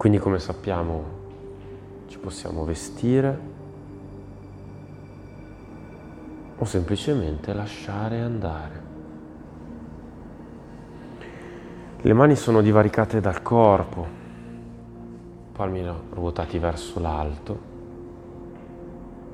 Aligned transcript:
Quindi 0.00 0.16
come 0.16 0.38
sappiamo 0.38 1.04
ci 2.06 2.18
possiamo 2.18 2.64
vestire 2.64 3.38
o 6.56 6.64
semplicemente 6.64 7.52
lasciare 7.52 8.22
andare. 8.22 8.82
Le 12.00 12.12
mani 12.14 12.34
sono 12.34 12.62
divaricate 12.62 13.20
dal 13.20 13.42
corpo, 13.42 14.06
palmi 15.52 15.86
ruotati 16.14 16.58
verso 16.58 16.98
l'alto, 16.98 17.60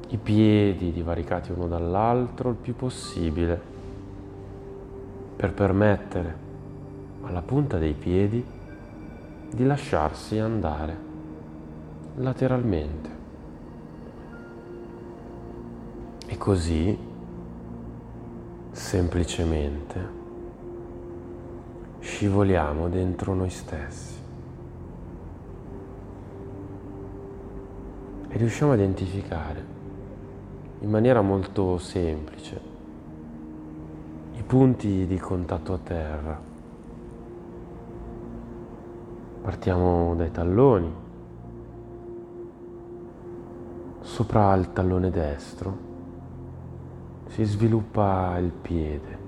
i 0.08 0.16
piedi 0.16 0.90
divaricati 0.90 1.52
uno 1.52 1.68
dall'altro 1.68 2.50
il 2.50 2.56
più 2.56 2.74
possibile 2.74 3.60
per 5.36 5.52
permettere 5.52 6.36
alla 7.22 7.42
punta 7.42 7.78
dei 7.78 7.94
piedi 7.94 8.55
di 9.56 9.64
lasciarsi 9.64 10.38
andare 10.38 10.94
lateralmente. 12.16 13.08
E 16.26 16.36
così, 16.36 16.94
semplicemente, 18.70 20.08
scivoliamo 22.00 22.90
dentro 22.90 23.32
noi 23.32 23.48
stessi. 23.48 24.14
E 28.28 28.36
riusciamo 28.36 28.72
a 28.72 28.74
identificare 28.74 29.64
in 30.80 30.90
maniera 30.90 31.22
molto 31.22 31.78
semplice 31.78 32.60
i 34.34 34.42
punti 34.42 35.06
di 35.06 35.16
contatto 35.16 35.72
a 35.72 35.78
terra. 35.78 36.55
Partiamo 39.46 40.16
dai 40.16 40.32
talloni. 40.32 40.92
Sopra 44.00 44.52
il 44.56 44.72
tallone 44.72 45.08
destro 45.10 45.78
si 47.28 47.44
sviluppa 47.44 48.38
il 48.38 48.50
piede, 48.50 49.18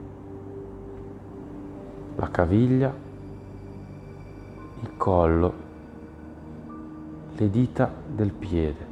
la 2.16 2.28
caviglia, 2.32 2.92
il 4.80 4.96
collo, 4.96 5.54
le 7.36 7.50
dita 7.50 7.88
del 8.08 8.32
piede, 8.32 8.86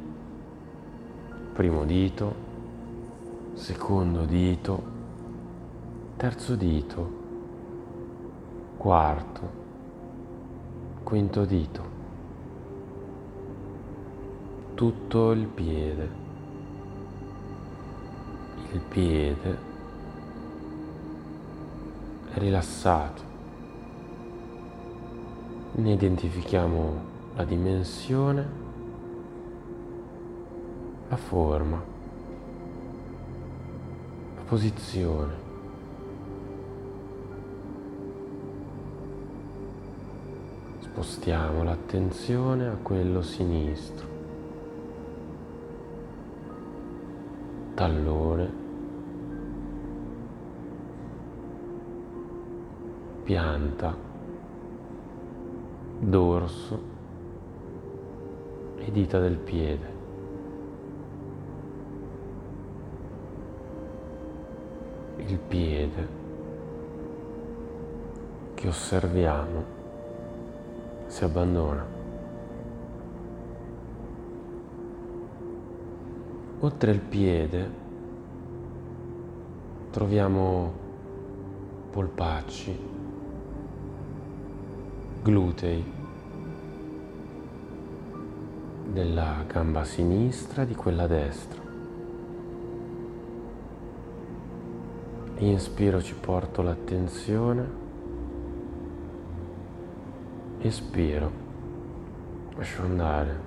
primo 1.51 1.83
dito, 1.83 2.35
secondo 3.51 4.23
dito, 4.23 4.81
terzo 6.15 6.55
dito, 6.55 7.11
quarto, 8.77 9.66
quinto 11.07 11.45
dito, 11.45 11.83
tutto 14.73 15.31
il 15.31 15.47
piede 15.47 16.25
il 18.73 18.81
piede 18.81 19.57
è 22.33 22.37
rilassato. 22.37 23.21
Ne 25.75 25.93
identifichiamo 25.93 27.01
la 27.35 27.45
dimensione, 27.45 28.49
la 31.07 31.15
forma, 31.15 31.81
la 34.35 34.41
posizione. 34.41 35.46
Spostiamo 40.99 41.61
l'attenzione 41.61 42.65
a 42.69 42.75
quello 42.81 43.21
sinistro. 43.21 44.07
tallone, 47.75 48.51
pianta, 53.21 53.95
dorso 55.99 56.81
e 58.77 58.91
dita 58.91 59.19
del 59.19 59.37
piede. 59.37 59.93
Il 65.17 65.37
piede 65.37 66.07
che 68.55 68.67
osserviamo 68.67 69.76
si 71.07 71.23
abbandona. 71.23 71.85
Oltre 76.59 76.91
il 76.91 76.99
piede 76.99 77.69
troviamo 79.91 80.71
polpacci, 81.91 82.79
glutei 85.23 85.83
della 88.91 89.43
gamba 89.47 89.83
sinistra 89.83 90.63
e 90.63 90.65
di 90.65 90.75
quella 90.75 91.07
destra. 91.07 91.61
Inspiro 95.39 96.01
ci 96.01 96.15
porto 96.15 96.63
l'attenzione, 96.63 97.85
espiro, 100.61 101.31
lascio 102.55 102.81
andare. 102.81 103.45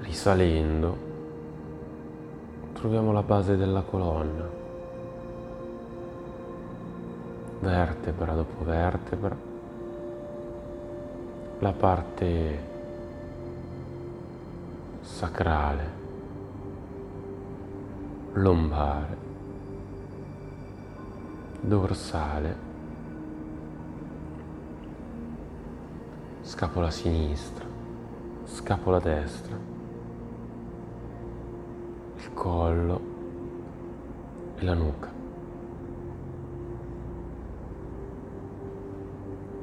Risalendo 0.00 1.04
troviamo 2.72 3.12
la 3.12 3.22
base 3.22 3.56
della 3.56 3.80
colonna, 3.80 4.46
vertebra 7.60 8.34
dopo 8.34 8.62
vertebra, 8.62 9.34
la 11.60 11.72
parte 11.72 12.72
sacrale, 15.00 15.90
lombare, 18.34 19.16
dorsale, 21.64 22.56
scapola 26.42 26.90
sinistra, 26.90 27.64
scapola 28.44 29.00
destra 29.00 29.72
collo 32.34 33.00
e 34.56 34.64
la 34.64 34.74
nuca. 34.74 35.10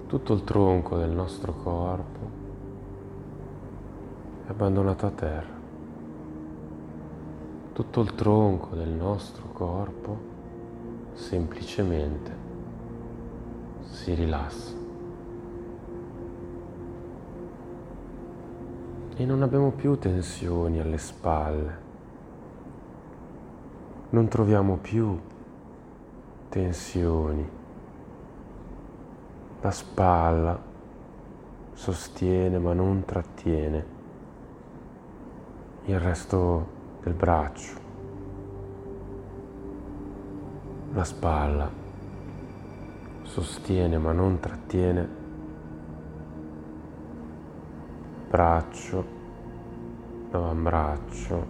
Tutto 0.08 0.34
il 0.34 0.44
tronco 0.44 0.98
del 0.98 1.12
nostro 1.12 1.54
corpo 1.54 2.20
è 4.46 4.50
abbandonato 4.50 5.06
a 5.06 5.12
terra. 5.12 5.60
Tutto 7.74 8.02
il 8.02 8.16
tronco 8.16 8.76
del 8.76 8.90
nostro 8.90 9.44
corpo 9.54 10.31
semplicemente 11.22 12.36
si 13.84 14.14
rilassa. 14.14 14.76
E 19.16 19.26
non 19.26 19.42
abbiamo 19.42 19.72
più 19.72 19.98
tensioni 19.98 20.80
alle 20.80 20.98
spalle 20.98 21.90
non 24.12 24.28
troviamo 24.28 24.76
più 24.76 25.18
tensioni. 26.50 27.50
La 29.62 29.72
spalla 29.72 30.60
sostiene 31.72 32.60
ma 32.60 32.74
non 32.74 33.06
trattiene 33.06 33.86
il 35.86 36.00
resto 36.00 36.68
del 37.04 37.14
braccio. 37.14 37.81
La 40.94 41.04
spalla. 41.04 41.70
Sostiene 43.24 43.98
ma 43.98 44.12
non 44.12 44.40
trattiene. 44.40 45.20
Braccio, 48.30 49.06
avambraccio, 50.32 51.46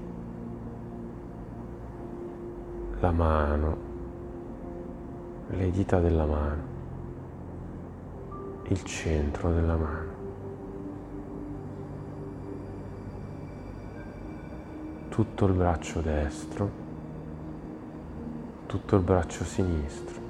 la 3.00 3.12
mano, 3.12 3.78
le 5.48 5.72
dita 5.72 6.00
della 6.00 6.26
mano, 6.26 6.64
il 8.68 8.84
centro 8.84 9.52
della 9.52 9.76
mano. 9.76 10.12
tutto 15.12 15.46
il 15.46 15.54
braccio 15.54 16.00
destro, 16.00 16.81
tutto 18.72 18.96
il 18.96 19.02
braccio 19.02 19.44
sinistro. 19.44 20.22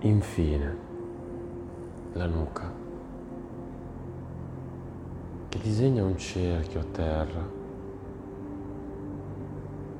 Infine, 0.00 0.76
la 2.12 2.26
nuca, 2.26 2.70
che 5.48 5.58
disegna 5.58 6.04
un 6.04 6.18
cerchio 6.18 6.80
a 6.80 6.84
terra, 6.84 7.40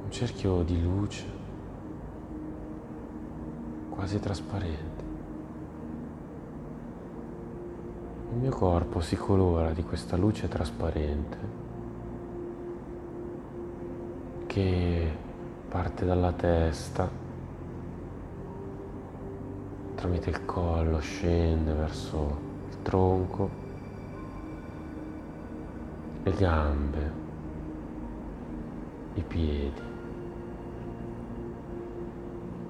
un 0.05 0.11
cerchio 0.11 0.63
di 0.65 0.83
luce, 0.83 1.25
quasi 3.89 4.21
trasparente. 4.21 5.05
Il 8.33 8.37
mio 8.37 8.51
corpo 8.51 9.01
si 9.01 9.17
colora 9.17 9.73
di 9.73 9.83
questa 9.83 10.19
luce 10.19 10.47
trasparente 10.47 11.62
che 14.53 15.11
parte 15.71 16.05
dalla 16.05 16.33
testa 16.33 17.09
tramite 19.95 20.29
il 20.29 20.45
collo, 20.45 20.99
scende 20.99 21.73
verso 21.73 22.39
il 22.69 22.83
tronco, 22.83 23.49
le 26.23 26.33
gambe, 26.33 27.13
i 29.15 29.23
piedi. 29.23 29.81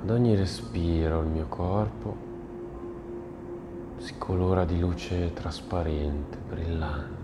Ad 0.03 0.11
ogni 0.11 0.37
respiro 0.37 1.23
il 1.23 1.29
mio 1.29 1.47
corpo 1.49 2.17
si 3.97 4.17
colora 4.19 4.65
di 4.65 4.79
luce 4.79 5.33
trasparente, 5.33 6.39
brillante. 6.49 7.22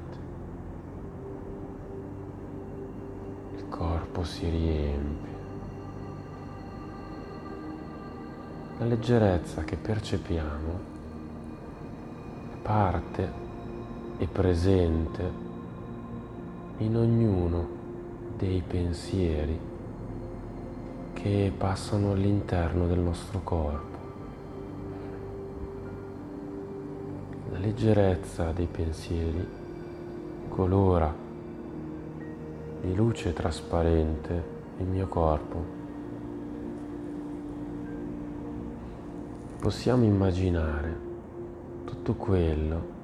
Corpo 3.79 4.25
si 4.25 4.49
riempie. 4.49 5.29
la 8.79 8.85
leggerezza 8.85 9.65
che 9.65 9.77
percepiamo 9.77 10.81
è 12.53 12.57
parte 12.63 13.33
e 14.19 14.27
presente 14.29 15.47
in 16.79 16.97
ognuno 16.97 17.69
dei 18.37 18.63
pensieri 18.65 19.59
che 21.13 21.53
passano 21.57 22.13
all'interno 22.13 22.87
del 22.87 23.01
nostro 23.01 23.41
corpo. 23.43 23.97
La 27.51 27.59
leggerezza 27.59 28.53
dei 28.53 28.69
pensieri 28.71 29.45
colora 30.49 31.28
di 32.81 32.95
luce 32.95 33.33
trasparente 33.33 34.57
il 34.79 34.87
mio 34.87 35.09
corpo 35.09 35.77
possiamo 39.61 40.05
immaginare 40.05 40.97
tutto 41.85 42.15
quello 42.15 42.97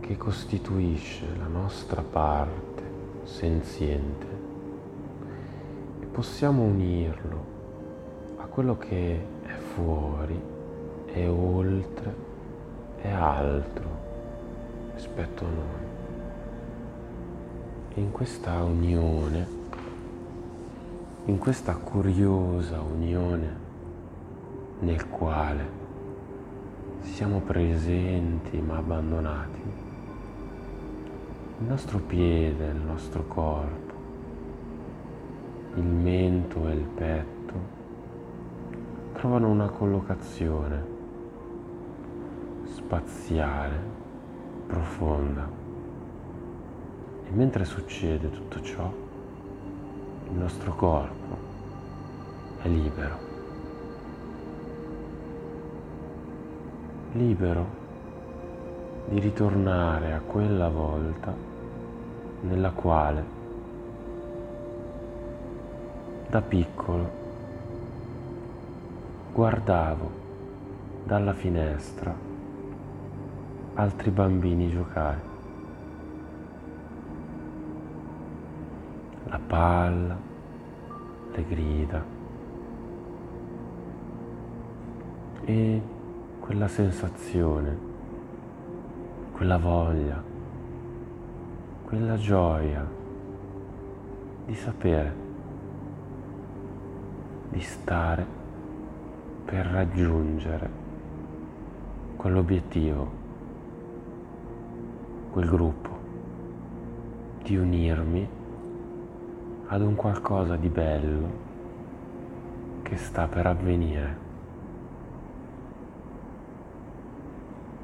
che 0.00 0.16
costituisce 0.16 1.26
la 1.36 1.46
nostra 1.46 2.02
parte 2.02 2.82
senziente 3.24 4.26
e 6.00 6.06
possiamo 6.06 6.62
unirlo 6.62 7.44
a 8.36 8.46
quello 8.46 8.78
che 8.78 9.20
è 9.42 9.54
fuori, 9.74 10.40
è 11.06 11.28
oltre, 11.28 12.14
è 13.00 13.10
altro 13.10 13.88
rispetto 14.94 15.44
a 15.44 15.48
noi. 15.48 15.79
In 18.00 18.12
questa 18.12 18.62
unione, 18.62 19.46
in 21.26 21.36
questa 21.36 21.74
curiosa 21.74 22.80
unione, 22.80 23.56
nel 24.78 25.06
quale 25.10 25.68
siamo 27.02 27.40
presenti 27.40 28.56
ma 28.56 28.78
abbandonati, 28.78 29.60
il 31.58 31.66
nostro 31.66 31.98
piede, 31.98 32.68
il 32.68 32.80
nostro 32.80 33.26
corpo, 33.28 33.92
il 35.74 35.84
mento 35.84 36.68
e 36.68 36.72
il 36.72 36.86
petto 36.94 37.54
trovano 39.12 39.50
una 39.50 39.68
collocazione 39.68 40.84
spaziale, 42.64 43.78
profonda. 44.68 45.59
E 47.30 47.32
mentre 47.32 47.64
succede 47.64 48.28
tutto 48.28 48.60
ciò, 48.60 48.92
il 50.30 50.36
nostro 50.36 50.74
corpo 50.74 51.36
è 52.62 52.68
libero. 52.68 53.30
libero 57.12 57.78
di 59.08 59.18
ritornare 59.18 60.12
a 60.12 60.20
quella 60.20 60.68
volta 60.68 61.34
nella 62.42 62.70
quale 62.70 63.38
da 66.28 66.40
piccolo 66.40 67.10
guardavo 69.32 70.10
dalla 71.04 71.32
finestra 71.32 72.14
altri 73.74 74.10
bambini 74.10 74.70
giocare. 74.70 75.29
La 79.30 79.38
palla, 79.38 80.18
le 81.34 81.44
grida. 81.46 82.04
E 85.44 85.82
quella 86.40 86.66
sensazione, 86.66 87.78
quella 89.30 89.56
voglia, 89.56 90.20
quella 91.84 92.16
gioia 92.16 92.84
di 94.46 94.54
sapere, 94.56 95.14
di 97.50 97.60
stare 97.60 98.26
per 99.44 99.64
raggiungere 99.66 100.70
quell'obiettivo, 102.16 103.10
quel 105.30 105.48
gruppo, 105.48 105.98
di 107.44 107.56
unirmi 107.56 108.38
ad 109.72 109.82
un 109.82 109.94
qualcosa 109.94 110.56
di 110.56 110.68
bello 110.68 111.30
che 112.82 112.96
sta 112.96 113.28
per 113.28 113.46
avvenire. 113.46 114.18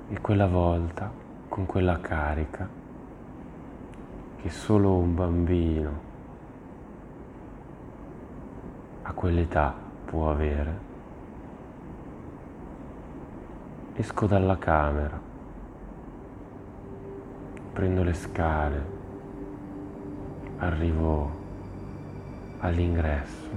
E 0.08 0.20
quella 0.20 0.48
volta, 0.48 1.08
con 1.48 1.64
quella 1.64 2.00
carica, 2.00 2.68
che 4.34 4.50
solo 4.50 4.96
un 4.96 5.14
bambino 5.14 6.00
a 9.02 9.12
quell'età 9.12 9.72
può 10.06 10.30
avere, 10.30 10.78
esco 13.94 14.26
dalla 14.26 14.58
camera, 14.58 15.20
prendo 17.72 18.02
le 18.02 18.12
scale, 18.12 18.86
arrivo 20.56 21.44
all'ingresso, 22.58 23.50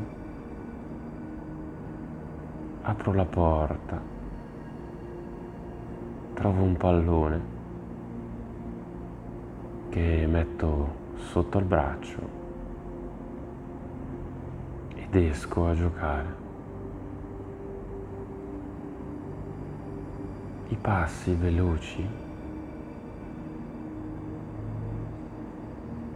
apro 2.81 3.13
la 3.13 3.25
porta 3.25 4.17
trovo 6.39 6.63
un 6.63 6.77
pallone 6.77 7.41
che 9.89 10.25
metto 10.25 10.95
sotto 11.15 11.57
il 11.57 11.65
braccio 11.65 12.19
ed 14.95 15.13
esco 15.15 15.67
a 15.67 15.75
giocare. 15.75 16.35
I 20.69 20.75
passi 20.77 21.33
veloci 21.33 22.07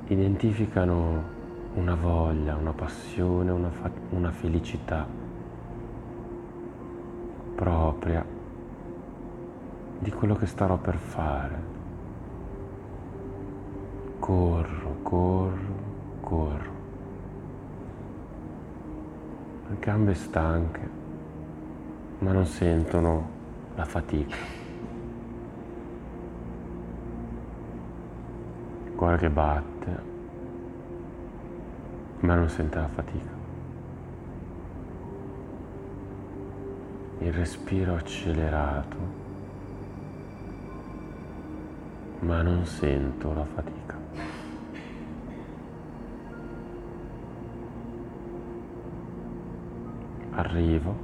identificano 0.08 1.24
una 1.76 1.96
voglia, 1.96 2.56
una 2.56 2.74
passione, 2.74 3.52
una, 3.52 3.70
fa- 3.70 3.92
una 4.12 4.32
felicità 4.32 5.08
propria 7.56 8.24
di 10.00 10.12
quello 10.12 10.36
che 10.36 10.46
starò 10.46 10.78
per 10.78 10.98
fare. 10.98 11.72
Corro, 14.20 14.98
corro, 15.02 15.76
corro. 16.22 16.72
Le 19.70 19.78
gambe 19.80 20.14
stanche, 20.14 20.90
ma 22.20 22.32
non 22.32 22.46
sentono 22.46 23.30
la 23.76 23.86
fatica. 23.86 24.36
Il 28.86 28.92
cuore 28.96 29.18
che 29.18 29.30
batte, 29.30 30.13
ma 32.24 32.36
non 32.36 32.50
sente 32.50 32.78
la 32.78 32.88
fatica. 32.88 33.44
il 37.24 37.32
respiro 37.32 37.96
accelerato, 37.96 38.98
ma 42.20 42.42
non 42.42 42.66
sento 42.66 43.34
la 43.34 43.46
fatica. 43.46 43.98
Arrivo 50.32 50.96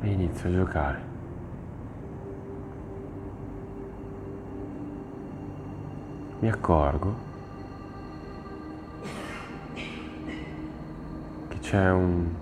e 0.00 0.08
inizio 0.08 0.48
a 0.48 0.52
giocare. 0.52 1.15
Mi 6.38 6.50
accorgo 6.50 7.26
c'è 11.66 11.90
un 11.90 12.32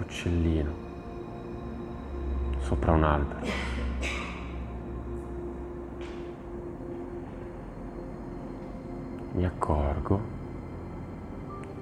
uccellino 0.00 0.72
sopra 2.58 2.90
un 2.90 3.04
albero. 3.04 3.46
Mi 9.34 9.44
accorgo 9.44 10.20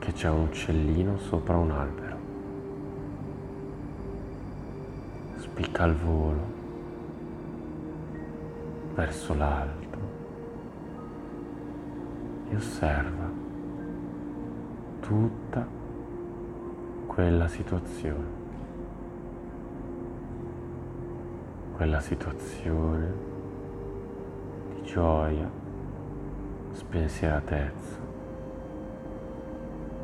che 0.00 0.12
c'è 0.12 0.28
un 0.28 0.42
uccellino 0.42 1.16
sopra 1.16 1.56
un 1.56 1.70
albero. 1.70 2.16
Spicca 5.38 5.84
al 5.84 5.94
volo 5.94 6.42
verso 8.94 9.32
l'alto 9.32 9.79
e 12.50 12.56
osserva 12.56 13.30
tutta 14.98 15.66
quella 17.06 17.46
situazione, 17.46 18.38
quella 21.76 22.00
situazione 22.00 23.12
di 24.74 24.82
gioia, 24.82 25.48
spensieratezza, 26.72 27.98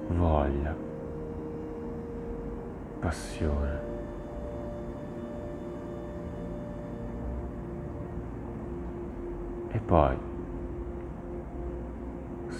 voglia, 0.08 0.74
passione. 3.00 3.94
E 9.72 9.78
poi 9.80 10.35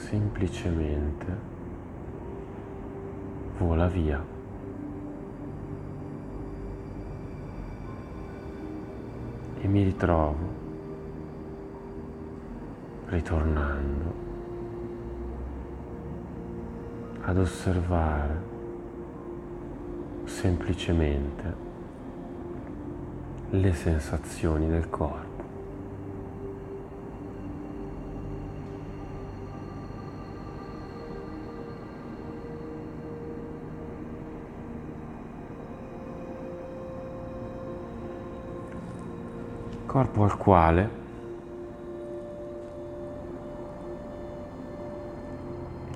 semplicemente 0.08 1.26
vola 3.58 3.88
via. 3.88 4.34
e 9.58 9.68
mi 9.68 9.82
ritrovo 9.82 10.54
ritornando 13.06 14.14
ad 17.22 17.38
osservare 17.38 18.42
semplicemente 20.24 21.54
le 23.50 23.72
sensazioni 23.72 24.68
del 24.68 24.88
corpo. 24.88 25.35
Corpo 39.96 40.24
al 40.24 40.36
quale 40.36 40.90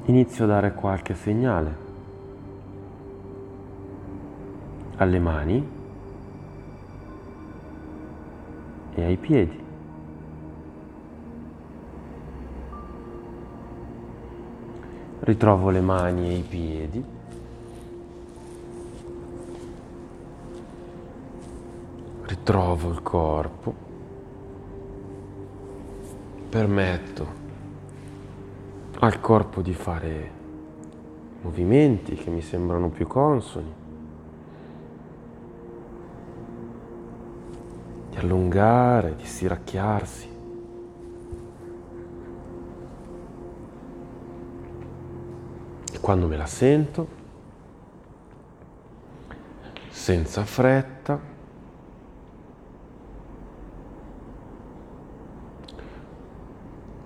inizio 0.07 0.45
a 0.45 0.47
dare 0.47 0.73
qualche 0.73 1.15
segnale 1.15 1.77
alle 4.97 5.19
mani 5.19 5.69
e 8.95 9.05
ai 9.05 9.17
piedi. 9.19 9.65
Ritrovo 15.21 15.69
le 15.69 15.81
mani 15.83 16.31
e 16.31 16.37
i 16.37 16.43
piedi. 16.43 17.05
Ritrovo 22.23 22.91
il 22.91 23.03
corpo 23.03 23.89
permetto 26.51 27.39
al 28.99 29.21
corpo 29.21 29.63
di 29.63 29.73
fare 29.73 30.31
movimenti 31.43 32.17
che 32.17 32.29
mi 32.29 32.43
sembrano 32.43 32.89
più 32.91 33.07
consoni, 33.07 33.73
di 38.11 38.17
allungare, 38.17 39.15
di 39.15 39.25
stiracchiarsi. 39.25 40.29
E 45.93 46.01
quando 46.01 46.27
me 46.27 46.37
la 46.37 46.47
sento, 46.47 47.09
senza 49.89 50.45
fretta, 50.45 51.39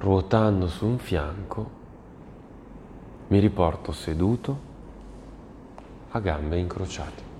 ruotando 0.04 0.68
su 0.68 0.84
un 0.84 0.98
fianco, 0.98 1.70
mi 3.28 3.38
riporto 3.38 3.90
seduto 3.90 4.58
a 6.10 6.20
gambe 6.20 6.58
incrociate. 6.58 7.33